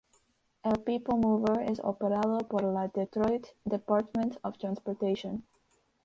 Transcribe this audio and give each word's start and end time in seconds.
El 0.69 0.79
People 0.83 1.17
Mover 1.19 1.69
es 1.69 1.79
operado 1.83 2.39
por 2.49 2.63
la 2.63 2.87
Detroit 2.87 3.45
Departament 3.65 4.35
of 4.41 4.57
Transportation. 4.57 5.43